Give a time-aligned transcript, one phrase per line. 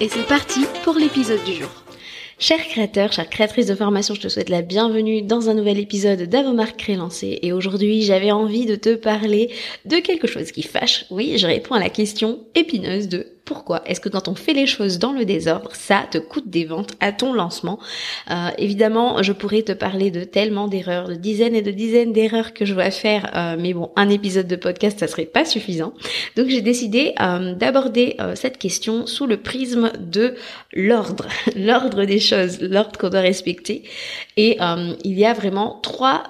[0.00, 1.68] et c'est parti pour l'épisode du jour.
[2.38, 6.22] Chers créateurs, chères créatrices de formation, je te souhaite la bienvenue dans un nouvel épisode
[6.22, 7.38] d'Avomark Crélancé.
[7.42, 9.50] Et aujourd'hui, j'avais envie de te parler
[9.84, 11.04] de quelque chose qui fâche.
[11.10, 14.66] Oui, je réponds à la question épineuse de pourquoi est-ce que quand on fait les
[14.66, 17.78] choses dans le désordre, ça te coûte des ventes à ton lancement?
[18.30, 22.54] Euh, Évidemment, je pourrais te parler de tellement d'erreurs, de dizaines et de dizaines d'erreurs
[22.54, 25.92] que je dois faire, euh, mais bon, un épisode de podcast, ça serait pas suffisant.
[26.36, 30.34] Donc j'ai décidé euh, d'aborder cette question sous le prisme de
[30.72, 33.82] l'ordre, l'ordre des choses, l'ordre qu'on doit respecter.
[34.36, 34.58] Et
[35.04, 36.24] il y a vraiment trois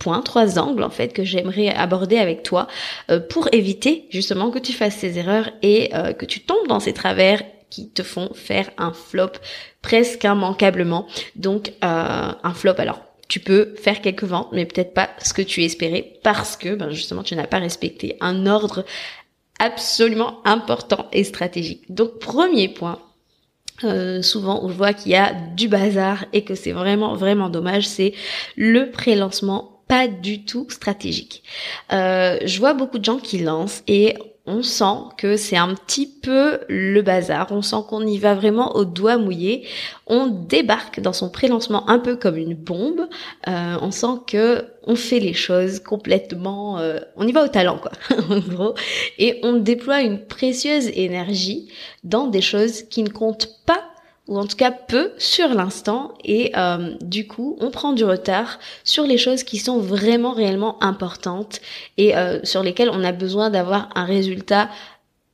[0.00, 2.66] points, trois angles en fait que j'aimerais aborder avec toi
[3.10, 6.80] euh, pour éviter justement que tu fasses ces erreurs et euh, que tu tombes dans
[6.80, 9.32] ces travers qui te font faire un flop
[9.82, 11.06] presque immanquablement.
[11.36, 15.42] Donc euh, un flop alors tu peux faire quelques ventes, mais peut-être pas ce que
[15.42, 18.84] tu espérais parce que ben, justement tu n'as pas respecté un ordre
[19.60, 21.84] absolument important et stratégique.
[21.92, 22.98] Donc premier point,
[23.84, 27.86] euh, souvent on voit qu'il y a du bazar et que c'est vraiment vraiment dommage,
[27.86, 28.14] c'est
[28.56, 31.42] le pré-lancement pas du tout stratégique.
[31.92, 34.14] Euh, je vois beaucoup de gens qui lancent et
[34.46, 38.76] on sent que c'est un petit peu le bazar, on sent qu'on y va vraiment
[38.76, 39.66] au doigt mouillé,
[40.06, 43.08] on débarque dans son pré-lancement un peu comme une bombe,
[43.48, 47.78] euh, on sent que on fait les choses complètement, euh, on y va au talent
[47.78, 47.90] quoi,
[48.30, 48.74] en gros,
[49.18, 51.68] et on déploie une précieuse énergie
[52.04, 53.89] dans des choses qui ne comptent pas
[54.30, 56.14] ou en tout cas peu sur l'instant.
[56.24, 60.82] Et euh, du coup on prend du retard sur les choses qui sont vraiment réellement
[60.82, 61.60] importantes
[61.98, 64.70] et euh, sur lesquelles on a besoin d'avoir un résultat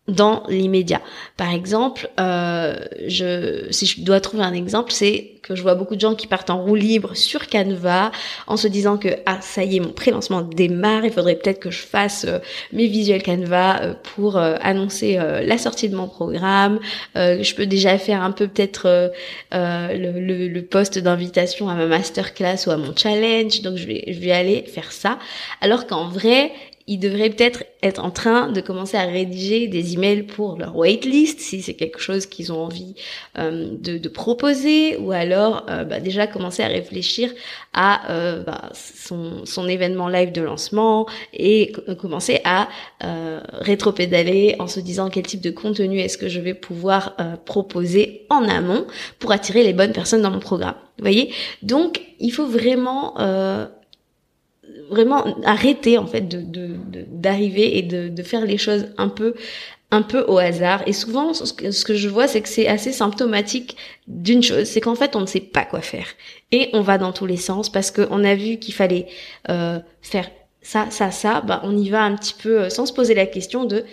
[0.09, 1.00] dans l'immédiat.
[1.37, 2.77] Par exemple, euh,
[3.09, 6.27] je, si je dois trouver un exemple, c'est que je vois beaucoup de gens qui
[6.27, 8.11] partent en roue libre sur Canva
[8.47, 11.71] en se disant que ah ça y est mon pré-lancement démarre, il faudrait peut-être que
[11.71, 12.39] je fasse euh,
[12.72, 16.78] mes visuels Canva euh, pour euh, annoncer la sortie de mon programme.
[17.15, 19.12] je peux déjà faire un peu peut-être
[19.53, 23.62] le, le, le post d'invitation à ma masterclass ou à mon challenge.
[23.62, 25.19] Donc je vais je vais aller faire ça.
[25.61, 26.53] Alors qu'en vrai
[26.88, 31.41] ils devraient peut-être être en train de commencer à rédiger des emails pour leur waitlist
[31.41, 32.94] si c'est quelque chose qu'ils ont envie
[33.38, 37.32] euh, de, de, proposer ou alors euh, bah, déjà commencer à réfléchir
[37.72, 42.69] à euh, bah, son, son, événement live de lancement et commencer à
[43.60, 48.44] rétropédaler en se disant quel type de contenu est-ce que je vais pouvoir proposer en
[48.48, 48.86] amont
[49.18, 50.76] pour attirer les bonnes personnes dans mon programme.
[50.98, 51.32] Vous voyez?
[51.62, 53.14] Donc il faut vraiment
[54.91, 56.77] vraiment arrêter en fait de
[57.10, 59.34] d'arriver et de, de faire les choses un peu
[59.91, 60.82] un peu au hasard.
[60.87, 64.65] Et souvent ce que, ce que je vois c'est que c'est assez symptomatique d'une chose
[64.65, 66.06] c'est qu'en fait on ne sait pas quoi faire.
[66.53, 69.06] Et on va dans tous les sens parce qu'on a vu qu'il fallait
[69.49, 70.31] euh, faire
[70.62, 71.41] ça ça ça.
[71.41, 73.84] Bah on y va un petit peu euh, sans se poser la question de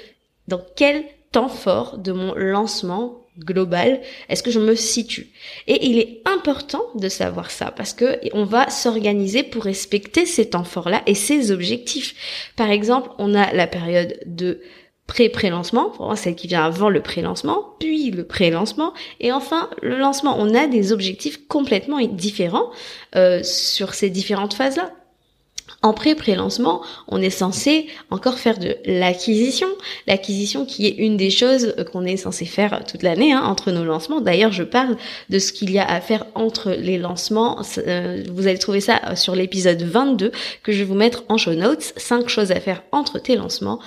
[0.48, 5.28] dans quel temps fort de mon lancement global Est-ce que je me situe?
[5.68, 10.50] Et il est important de savoir ça parce que on va s'organiser pour respecter ces
[10.50, 12.16] temps forts-là et ces objectifs.
[12.56, 14.62] Par exemple, on a la période de
[15.08, 20.36] pré-pré-lancement, celle qui vient avant le pré-lancement, puis le pré-lancement, et enfin le lancement.
[20.40, 22.72] On a des objectifs complètement différents
[23.16, 24.94] euh, sur ces différentes phases-là.
[25.82, 29.68] En pré-pré-lancement, on est censé encore faire de l'acquisition,
[30.08, 33.84] l'acquisition qui est une des choses qu'on est censé faire toute l'année hein, entre nos
[33.84, 34.22] lancements.
[34.22, 34.96] D'ailleurs, je parle
[35.30, 37.62] de ce qu'il y a à faire entre les lancements.
[37.80, 40.32] Euh, vous allez trouver ça sur l'épisode 22
[40.64, 41.94] que je vais vous mettre en show notes.
[41.98, 43.80] Cinq choses à faire entre tes lancements.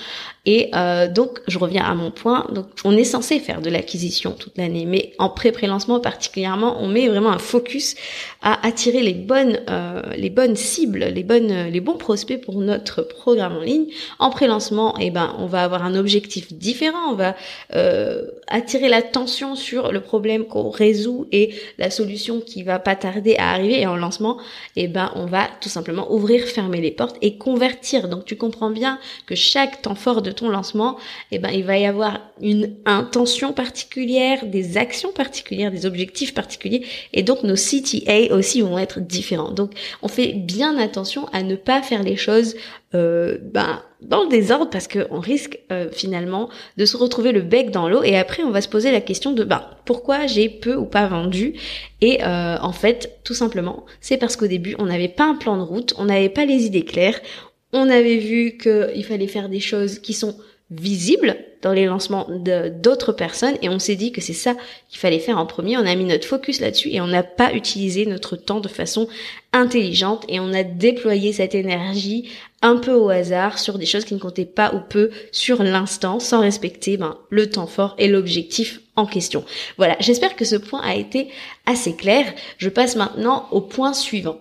[0.47, 2.47] Et euh, donc, je reviens à mon point.
[2.53, 7.09] Donc, on est censé faire de l'acquisition toute l'année, mais en pré-pré-lancement particulièrement, on met
[7.09, 7.97] vraiment un focus
[8.43, 13.03] à attirer les bonnes, euh, les bonnes cibles, les bonnes, les bons prospects pour notre
[13.03, 13.87] programme en ligne.
[14.19, 17.11] En pré-lancement, eh ben, on va avoir un objectif différent.
[17.11, 17.37] On va
[17.75, 23.37] euh, attirer l'attention sur le problème qu'on résout et la solution qui va pas tarder
[23.37, 23.81] à arriver.
[23.81, 24.39] Et en lancement,
[24.77, 28.09] eh ben, on va tout simplement ouvrir, fermer les portes et convertir.
[28.09, 30.97] Donc, tu comprends bien que chaque temps fort de ton lancement,
[31.33, 36.85] eh ben, il va y avoir une intention particulière, des actions particulières, des objectifs particuliers.
[37.13, 39.51] Et donc, nos CTA aussi vont être différents.
[39.51, 39.73] Donc,
[40.03, 42.57] on fait bien attention à ne pas faire les choses
[42.95, 47.71] euh, ben, dans le désordre parce qu'on risque euh, finalement de se retrouver le bec
[47.71, 48.03] dans l'eau.
[48.03, 51.07] Et après on va se poser la question de ben, pourquoi j'ai peu ou pas
[51.07, 51.55] vendu.
[52.01, 55.57] Et euh, en fait tout simplement c'est parce qu'au début on n'avait pas un plan
[55.57, 57.21] de route, on n'avait pas les idées claires,
[57.73, 60.37] on avait vu qu'il fallait faire des choses qui sont
[60.71, 61.37] visibles
[61.67, 64.55] dans les lancements d'autres personnes et on s'est dit que c'est ça
[64.89, 65.77] qu'il fallait faire en premier.
[65.77, 69.09] On a mis notre focus là-dessus et on n'a pas utilisé notre temps de façon
[69.53, 72.31] intelligente et on a déployé cette énergie
[72.63, 76.21] un peu au hasard sur des choses qui ne comptaient pas ou peu sur l'instant
[76.21, 79.45] sans respecter ben, le temps fort et l'objectif en question.
[79.77, 81.31] Voilà, j'espère que ce point a été
[81.67, 82.33] assez clair.
[82.59, 84.39] Je passe maintenant au point suivant.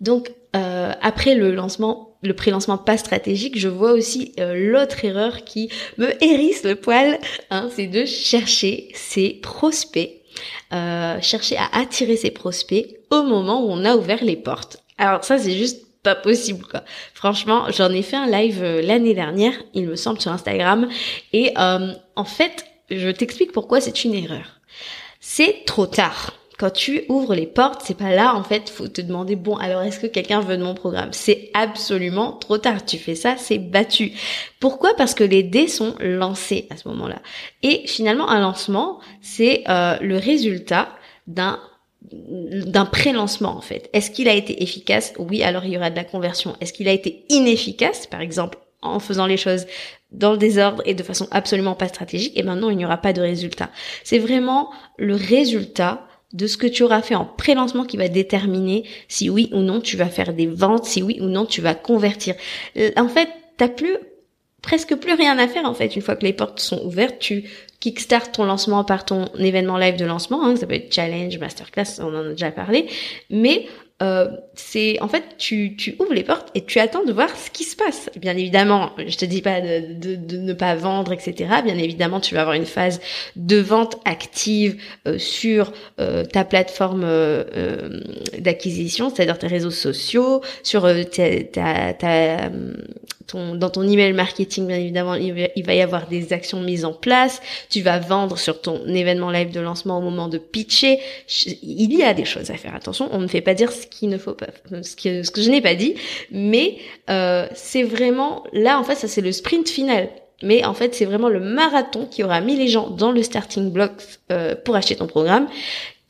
[0.00, 5.42] Donc euh, après le lancement le pré-lancement pas stratégique, je vois aussi euh, l'autre erreur
[5.44, 7.18] qui me hérisse le poil,
[7.48, 10.20] hein, c'est de chercher ses prospects,
[10.74, 14.82] euh, chercher à attirer ses prospects au moment où on a ouvert les portes.
[14.98, 16.82] Alors ça c'est juste pas possible quoi.
[17.14, 20.88] Franchement, j'en ai fait un live l'année dernière, il me semble sur Instagram,
[21.32, 24.60] et en fait, je t'explique pourquoi c'est une erreur.
[25.20, 29.00] C'est trop tard quand tu ouvres les portes, c'est pas là en fait, faut te
[29.00, 31.08] demander bon alors est-ce que quelqu'un veut de mon programme?
[31.12, 32.84] C'est absolument trop tard.
[32.84, 34.12] Tu fais ça, c'est battu.
[34.60, 34.90] Pourquoi?
[34.94, 37.22] Parce que les dés sont lancés à ce moment-là.
[37.62, 40.90] Et finalement, un lancement, c'est euh, le résultat
[41.26, 41.58] d'un
[42.12, 43.88] d'un pré-lancement en fait.
[43.94, 45.14] Est-ce qu'il a été efficace?
[45.18, 46.56] Oui, alors il y aura de la conversion.
[46.60, 48.06] Est-ce qu'il a été inefficace?
[48.06, 49.66] Par exemple, en faisant les choses
[50.12, 53.14] dans le désordre et de façon absolument pas stratégique, et maintenant il n'y aura pas
[53.14, 53.70] de résultat.
[54.04, 58.84] C'est vraiment le résultat de ce que tu auras fait en pré-lancement qui va déterminer
[59.08, 61.74] si oui ou non tu vas faire des ventes, si oui ou non tu vas
[61.74, 62.34] convertir.
[62.96, 63.96] En fait, t'as plus
[64.62, 67.18] presque plus rien à faire en fait une fois que les portes sont ouvertes.
[67.18, 67.44] Tu
[67.80, 71.98] kickstart ton lancement par ton événement live de lancement, hein, ça peut être challenge, masterclass,
[72.00, 72.86] on en a déjà parlé,
[73.30, 73.66] mais
[74.02, 77.50] euh, c'est en fait tu, tu ouvres les portes et tu attends de voir ce
[77.50, 78.10] qui se passe.
[78.16, 81.34] Bien évidemment, je te dis pas de, de, de ne pas vendre, etc.
[81.64, 83.00] Bien évidemment, tu vas avoir une phase
[83.36, 88.00] de vente active euh, sur euh, ta plateforme euh,
[88.38, 92.50] d'acquisition, c'est-à-dire tes réseaux sociaux, sur ta, ta, ta
[93.30, 96.92] ton, dans ton email marketing, bien évidemment, il va, y avoir des actions mises en
[96.92, 97.40] place.
[97.68, 100.98] Tu vas vendre sur ton événement live de lancement au moment de pitcher.
[101.62, 102.74] Il y a des choses à faire.
[102.74, 104.48] Attention, on ne fait pas dire ce qu'il ne faut pas,
[104.82, 105.94] ce que, ce que je n'ai pas dit,
[106.30, 106.76] mais
[107.08, 110.08] euh, c'est vraiment là en fait ça c'est le sprint final.
[110.42, 113.70] Mais en fait, c'est vraiment le marathon qui aura mis les gens dans le starting
[113.70, 113.92] block
[114.32, 115.46] euh, pour acheter ton programme,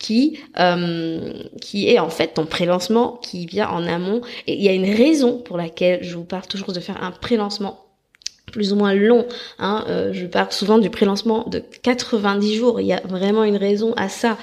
[0.01, 4.23] qui euh, qui est en fait ton pré-lancement qui vient en amont.
[4.49, 7.13] Et il y a une raison pour laquelle je vous parle toujours de faire un
[7.13, 7.85] pré-lancement
[8.51, 9.27] plus ou moins long.
[9.61, 9.85] Hein.
[9.89, 12.81] Euh, je parle souvent du pré-lancement de 90 jours.
[12.81, 14.37] Il y a vraiment une raison à ça.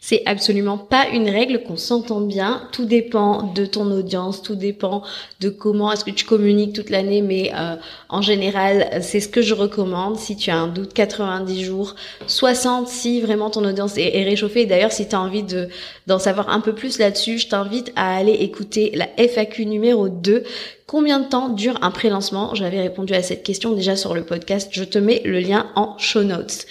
[0.00, 2.68] C'est absolument pas une règle qu'on s'entend bien.
[2.72, 5.02] Tout dépend de ton audience, tout dépend
[5.40, 7.22] de comment est-ce que tu communiques toute l'année.
[7.22, 7.76] Mais euh,
[8.08, 10.18] en général, c'est ce que je recommande.
[10.18, 11.94] Si tu as un doute, 90 jours,
[12.26, 14.66] 60 si vraiment ton audience est, réchauffée.
[14.66, 15.68] D'ailleurs, si tu as envie de
[16.06, 20.44] d'en savoir un peu plus là-dessus, je t'invite à aller écouter la FAQ numéro 2
[20.92, 22.54] Combien de temps dure un pré-lancement?
[22.54, 24.68] J'avais répondu à cette question déjà sur le podcast.
[24.72, 26.66] Je te mets le lien en show notes.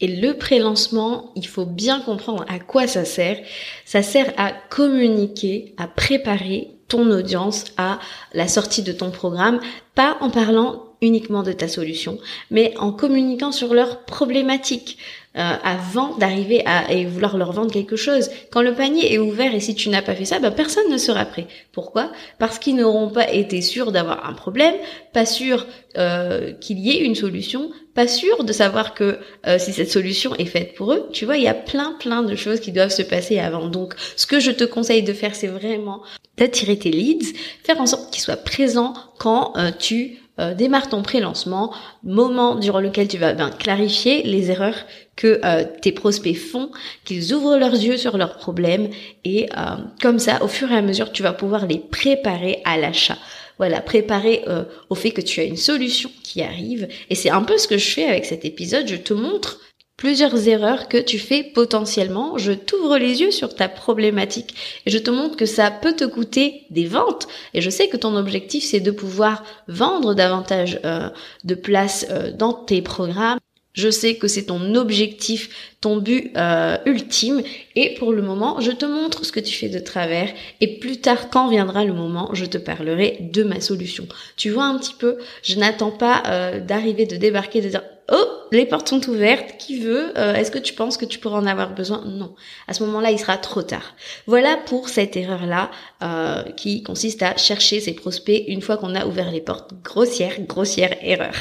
[0.00, 3.38] Et le pré-lancement, il faut bien comprendre à quoi ça sert.
[3.84, 7.98] Ça sert à communiquer, à préparer ton audience à
[8.32, 9.60] la sortie de ton programme,
[9.94, 12.18] pas en parlant uniquement de ta solution,
[12.50, 14.98] mais en communiquant sur leurs problématiques.
[15.38, 18.28] Euh, avant d'arriver à et vouloir leur vendre quelque chose.
[18.50, 20.96] Quand le panier est ouvert et si tu n'as pas fait ça, ben personne ne
[20.96, 21.46] sera prêt.
[21.70, 22.10] Pourquoi?
[22.40, 24.74] Parce qu'ils n'auront pas été sûrs d'avoir un problème,
[25.12, 29.72] pas sûrs euh, qu'il y ait une solution, pas sûrs de savoir que euh, si
[29.72, 31.08] cette solution est faite pour eux.
[31.12, 33.68] Tu vois, il y a plein plein de choses qui doivent se passer avant.
[33.68, 36.02] Donc, ce que je te conseille de faire, c'est vraiment
[36.36, 41.72] d'attirer tes leads, faire en sorte qu'ils soient présents quand tu euh, démarre ton pré-lancement,
[42.04, 46.70] moment durant lequel tu vas ben, clarifier les erreurs que euh, tes prospects font,
[47.04, 48.88] qu'ils ouvrent leurs yeux sur leurs problèmes
[49.24, 52.76] et euh, comme ça, au fur et à mesure, tu vas pouvoir les préparer à
[52.76, 53.18] l'achat.
[53.58, 54.44] Voilà, préparer
[54.88, 56.86] au fait que tu as une solution qui arrive.
[57.10, 58.86] Et c'est un peu ce que je fais avec cet épisode.
[58.86, 59.58] Je te montre
[59.98, 62.38] plusieurs erreurs que tu fais potentiellement.
[62.38, 64.54] Je t'ouvre les yeux sur ta problématique
[64.86, 67.28] et je te montre que ça peut te coûter des ventes.
[67.52, 71.10] Et je sais que ton objectif, c'est de pouvoir vendre davantage euh,
[71.44, 73.40] de places euh, dans tes programmes.
[73.74, 77.42] Je sais que c'est ton objectif, ton but euh, ultime.
[77.74, 80.32] Et pour le moment, je te montre ce que tu fais de travers.
[80.60, 84.06] Et plus tard, quand viendra le moment, je te parlerai de ma solution.
[84.36, 86.22] Tu vois un petit peu, je n'attends pas
[86.66, 89.58] d'arriver, de débarquer, de dire Oh, les portes sont ouvertes.
[89.58, 92.02] Qui veut euh, Est-ce que tu penses que tu pourras en avoir besoin?
[92.06, 92.34] Non.
[92.66, 93.94] À ce moment-là, il sera trop tard.
[94.26, 95.70] Voilà pour cette erreur-là
[96.02, 99.72] euh, qui consiste à chercher ses prospects une fois qu'on a ouvert les portes.
[99.84, 101.34] Grossière, grossière erreur.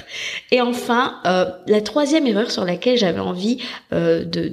[0.52, 3.60] Et enfin, euh, la troisième erreur sur laquelle j'avais envie
[3.92, 4.50] de, de,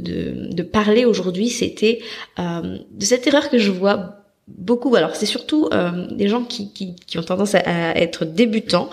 [0.54, 2.00] de, parler aujourd'hui, c'était
[2.38, 6.94] de cette erreur que je vois beaucoup, alors c'est surtout euh, des gens qui, qui,
[6.94, 8.90] qui, ont tendance à, être débutants,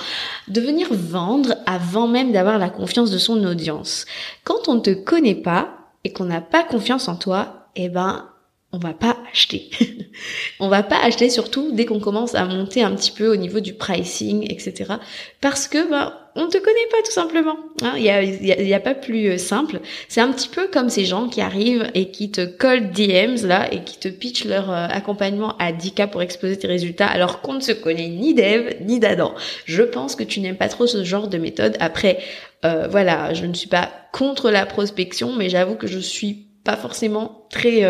[0.47, 4.05] de venir vendre avant même d'avoir la confiance de son audience.
[4.43, 5.69] Quand on ne te connaît pas
[6.03, 8.25] et qu'on n'a pas confiance en toi, eh ben
[8.73, 9.69] on va pas acheter.
[10.59, 13.59] on va pas acheter surtout dès qu'on commence à monter un petit peu au niveau
[13.59, 14.93] du pricing, etc.
[15.41, 17.57] Parce que ben on te connaît pas tout simplement.
[17.81, 17.95] Hein.
[17.97, 19.81] Il hein, y, a, y, pas plus euh, simple.
[20.07, 23.71] C'est un petit peu comme ces gens qui arrivent et qui te collent DMs là
[23.73, 27.53] et qui te pitchent leur euh, accompagnement à 10K pour exposer tes résultats alors qu'on
[27.55, 29.35] ne se connaît ni d'Eve ni d'Adam.
[29.65, 31.75] Je pense que tu n'aimes pas trop ce genre de méthode.
[31.81, 32.19] Après,
[32.63, 36.77] euh, voilà, je ne suis pas contre la prospection, mais j'avoue que je suis pas
[36.77, 37.83] forcément très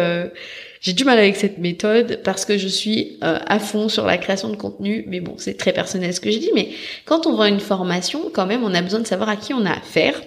[0.81, 4.17] j'ai du mal avec cette méthode parce que je suis euh, à fond sur la
[4.17, 6.69] création de contenu, mais bon, c'est très personnel ce que je dis, mais
[7.05, 9.65] quand on vend une formation, quand même, on a besoin de savoir à qui on
[9.65, 10.19] a affaire.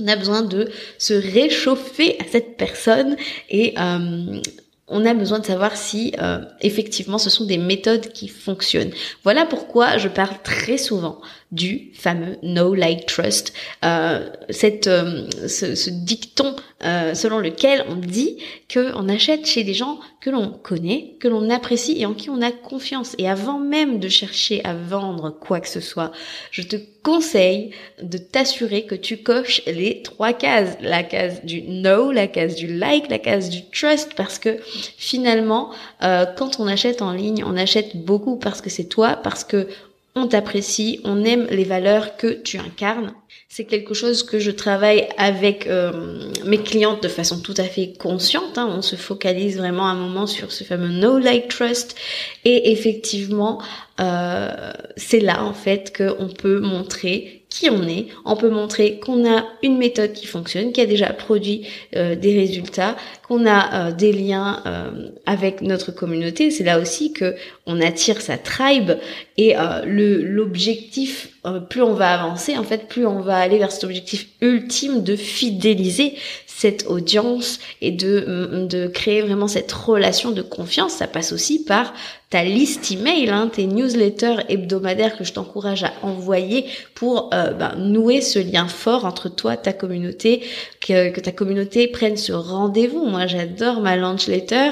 [0.00, 0.68] On a besoin de
[0.98, 3.16] se réchauffer à cette personne
[3.50, 4.40] et euh,
[4.88, 8.92] on a besoin de savoir si euh, effectivement ce sont des méthodes qui fonctionnent.
[9.22, 11.20] Voilà pourquoi je parle très souvent
[11.52, 13.52] du fameux no like trust,
[13.84, 19.64] euh, cette, euh, ce, ce, dicton euh, selon lequel on dit que on achète chez
[19.64, 23.16] des gens que l'on connaît, que l'on apprécie et en qui on a confiance.
[23.18, 26.12] Et avant même de chercher à vendre quoi que ce soit,
[26.52, 27.70] je te conseille
[28.02, 32.66] de t'assurer que tu coches les trois cases, la case du no, la case du
[32.66, 34.58] like, la case du trust, parce que
[34.96, 35.70] finalement,
[36.02, 39.68] euh, quand on achète en ligne, on achète beaucoup parce que c'est toi, parce que
[40.14, 43.14] on t'apprécie, on aime les valeurs que tu incarnes.
[43.48, 47.94] C'est quelque chose que je travaille avec euh, mes clientes de façon tout à fait
[47.98, 48.58] consciente.
[48.58, 48.68] Hein.
[48.70, 51.96] On se focalise vraiment un moment sur ce fameux no like trust
[52.44, 53.62] et effectivement,
[54.00, 58.08] euh, c'est là en fait qu'on peut montrer qui on est.
[58.24, 62.36] On peut montrer qu'on a une méthode qui fonctionne, qui a déjà produit euh, des
[62.36, 62.96] résultats,
[63.28, 66.50] qu'on a euh, des liens euh, avec notre communauté.
[66.50, 68.92] C'est là aussi que on attire sa tribe
[69.36, 69.54] et
[69.84, 71.28] le l'objectif
[71.70, 75.14] plus on va avancer en fait plus on va aller vers cet objectif ultime de
[75.14, 76.14] fidéliser
[76.46, 81.94] cette audience et de, de créer vraiment cette relation de confiance, ça passe aussi par
[82.30, 87.74] ta liste email, hein, tes newsletters hebdomadaires que je t'encourage à envoyer pour euh, ben,
[87.76, 90.42] nouer ce lien fort entre toi, ta communauté,
[90.80, 93.02] que, que ta communauté prenne ce rendez-vous.
[93.18, 94.70] Moi, j'adore ma launch letter.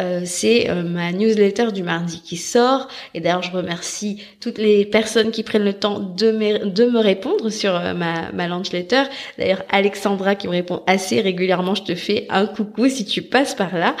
[0.00, 2.88] Euh, c'est euh, ma newsletter du mardi qui sort.
[3.14, 7.72] Et d'ailleurs, je remercie toutes les personnes qui prennent le temps de me, répondre sur
[7.94, 9.04] ma, ma launch letter.
[9.38, 13.54] D'ailleurs, Alexandra qui me répond assez régulièrement, je te fais un coucou si tu passes
[13.54, 13.94] par là.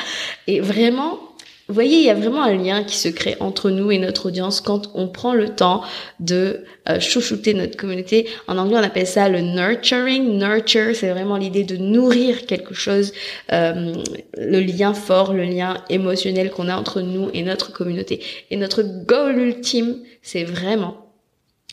[0.48, 1.20] Et vraiment,
[1.66, 4.26] vous voyez, il y a vraiment un lien qui se crée entre nous et notre
[4.26, 5.82] audience quand on prend le temps
[6.20, 8.28] de euh, chouchouter notre communauté.
[8.48, 10.38] En anglais, on appelle ça le nurturing.
[10.38, 13.14] Nurture, c'est vraiment l'idée de nourrir quelque chose,
[13.50, 13.94] euh,
[14.36, 18.20] le lien fort, le lien émotionnel qu'on a entre nous et notre communauté.
[18.50, 21.03] Et notre goal ultime, c'est vraiment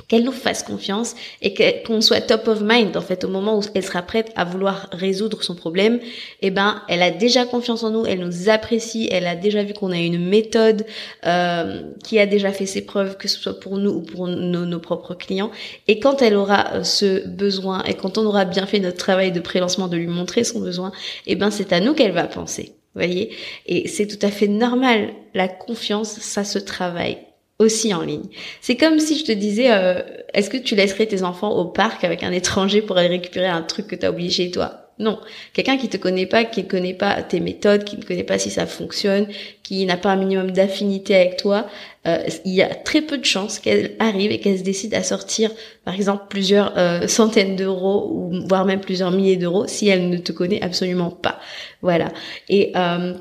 [0.08, 1.53] qu'elle nous fasse confiance et
[1.86, 4.88] qu'on soit top of mind en fait au moment où elle sera prête à vouloir
[4.91, 6.00] résoudre son problème
[6.41, 9.74] eh ben elle a déjà confiance en nous elle nous apprécie elle a déjà vu
[9.74, 10.86] qu'on a une méthode
[11.25, 14.65] euh, qui a déjà fait ses preuves que ce soit pour nous ou pour nos,
[14.65, 15.51] nos propres clients.
[15.88, 19.31] Et quand elle aura euh, ce besoin et quand on aura bien fait notre travail
[19.31, 20.91] de prélancement de lui montrer son besoin
[21.27, 23.36] eh ben c'est à nous qu'elle va penser voyez?
[23.65, 27.17] Et c'est tout à fait normal la confiance ça se travaille
[27.62, 28.25] aussi en ligne.
[28.60, 30.01] C'est comme si je te disais, euh,
[30.34, 33.62] est-ce que tu laisserais tes enfants au parc avec un étranger pour aller récupérer un
[33.62, 34.77] truc que tu as oublié chez toi?
[35.00, 35.20] Non.
[35.53, 38.38] Quelqu'un qui te connaît pas, qui ne connaît pas tes méthodes, qui ne connaît pas
[38.38, 39.27] si ça fonctionne,
[39.63, 41.65] qui n'a pas un minimum d'affinité avec toi,
[42.06, 45.01] euh, il y a très peu de chances qu'elle arrive et qu'elle se décide à
[45.01, 45.50] sortir,
[45.86, 50.18] par exemple, plusieurs euh, centaines d'euros ou voire même plusieurs milliers d'euros si elle ne
[50.18, 51.39] te connaît absolument pas.
[51.82, 52.10] Voilà.
[52.50, 52.74] Et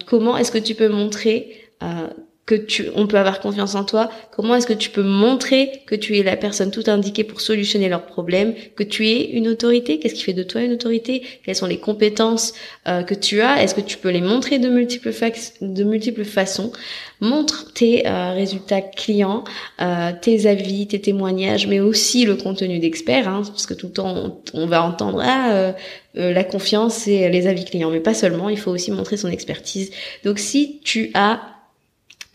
[0.06, 1.70] comment est-ce que tu peux montrer
[2.50, 5.95] que tu, on peut avoir confiance en toi Comment est-ce que tu peux montrer que
[5.95, 10.00] tu es la personne tout indiquée pour solutionner leurs problèmes, que tu es une autorité?
[10.00, 11.23] Qu'est-ce qui fait de toi une autorité?
[11.45, 12.52] Quelles sont les compétences
[12.88, 13.62] euh, que tu as?
[13.62, 15.12] Est-ce que tu peux les montrer de multiples,
[15.61, 16.73] de multiples façons?
[17.21, 19.45] Montre tes euh, résultats clients,
[19.80, 23.92] euh, tes avis, tes témoignages, mais aussi le contenu d'expert, hein, parce que tout le
[23.92, 25.73] temps on, va entendre ah
[26.14, 28.49] la confiance et les avis clients, mais pas seulement.
[28.49, 29.92] Il faut aussi montrer son expertise.
[30.25, 31.40] Donc si tu as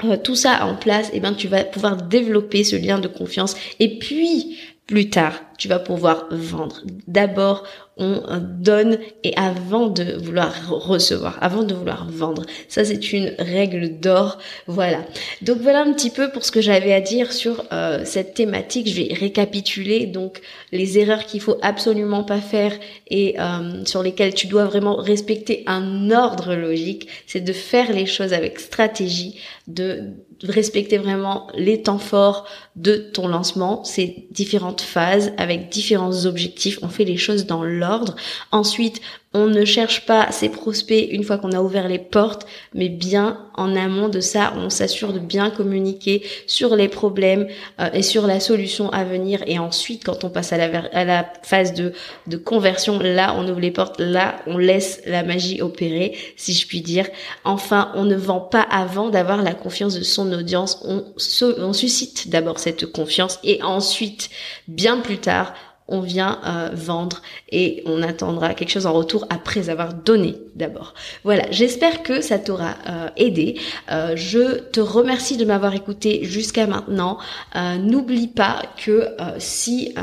[0.03, 3.55] euh, tout ça en place, eh ben tu vas pouvoir développer ce lien de confiance.
[3.79, 6.81] Et puis plus tard, tu vas pouvoir vendre.
[7.07, 7.63] D'abord,
[7.97, 12.45] on donne et avant de vouloir recevoir, avant de vouloir vendre.
[12.67, 14.37] Ça, c'est une règle d'or.
[14.67, 15.05] Voilà.
[15.41, 18.89] Donc voilà un petit peu pour ce que j'avais à dire sur euh, cette thématique.
[18.89, 20.41] Je vais récapituler donc
[20.73, 22.73] les erreurs qu'il faut absolument pas faire
[23.07, 27.07] et euh, sur lesquelles tu dois vraiment respecter un ordre logique.
[27.27, 30.11] C'est de faire les choses avec stratégie, de
[30.43, 32.45] respecter vraiment les temps forts
[32.75, 36.79] de ton lancement, ces différentes phases avec différents objectifs.
[36.81, 38.15] On fait les choses dans l'ordre.
[38.51, 38.99] Ensuite,
[39.35, 43.49] on ne cherche pas ses prospects une fois qu'on a ouvert les portes, mais bien
[43.55, 47.45] en amont de ça, on s'assure de bien communiquer sur les problèmes
[47.81, 49.41] euh, et sur la solution à venir.
[49.45, 51.91] Et ensuite, quand on passe à la, à la phase de,
[52.37, 56.79] conversion, là, on ouvre les portes, là, on laisse la magie opérer, si je puis
[56.79, 57.09] dire.
[57.43, 60.81] Enfin, on ne vend pas avant d'avoir la confiance de son audience.
[60.85, 64.29] On suscite d'abord cette confiance et ensuite,
[64.69, 65.53] bien plus tard,
[65.87, 70.95] on vient euh, vendre et on attendra quelque chose en retour après avoir donné d'abord.
[71.23, 73.59] Voilà, j'espère que ça t'aura euh, aidé.
[73.91, 77.17] Euh, je te remercie de m'avoir écouté jusqu'à maintenant.
[77.55, 79.93] N'oublie pas que si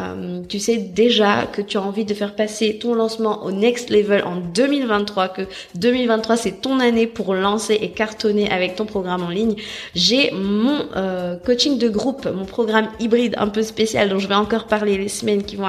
[0.48, 4.22] tu sais déjà que tu as envie de faire passer ton lancement au next level
[4.24, 5.42] en 2023, que
[5.76, 9.56] 2023 c'est ton année pour lancer et cartonner avec ton programme en ligne,
[9.94, 10.86] j'ai mon
[11.44, 15.08] coaching de groupe, mon programme hybride un peu spécial dont je vais encore parler les
[15.08, 15.66] semaines qui vont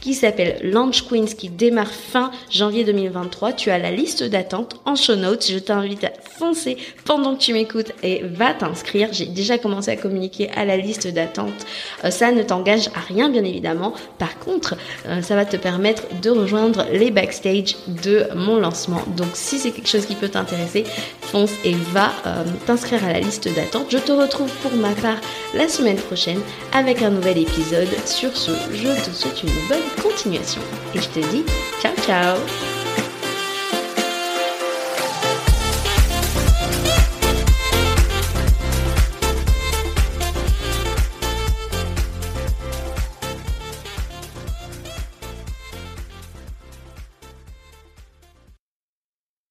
[0.00, 3.52] qui s'appelle Launch Queens qui démarre fin janvier 2023.
[3.52, 5.46] Tu as la liste d'attente en show notes.
[5.50, 9.08] Je t'invite à foncer pendant que tu m'écoutes et va t'inscrire.
[9.12, 11.66] J'ai déjà commencé à communiquer à la liste d'attente.
[12.04, 13.94] Euh, ça ne t'engage à rien bien évidemment.
[14.18, 14.74] Par contre,
[15.06, 19.02] euh, ça va te permettre de rejoindre les backstage de mon lancement.
[19.16, 20.84] Donc si c'est quelque chose qui peut t'intéresser,
[21.20, 23.86] fonce et va euh, t'inscrire à la liste d'attente.
[23.90, 25.20] Je te retrouve pour ma part
[25.54, 26.40] la semaine prochaine
[26.72, 27.88] avec un nouvel épisode.
[28.04, 30.62] Sur ce, je te souhaite une bonne continuation.
[30.94, 31.44] Et je te dis
[31.80, 32.36] ciao ciao